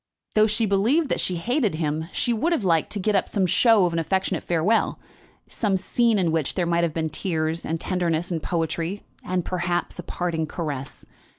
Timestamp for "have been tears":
6.83-7.63